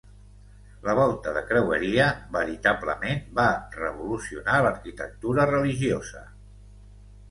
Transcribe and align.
La 0.87 0.95
volta 0.99 1.33
de 1.35 1.43
creueria 1.51 2.07
veritablement 2.39 3.23
va 3.43 3.47
revolucionar 3.79 4.59
l'arquitectura 4.67 5.51
religiosa. 5.57 6.29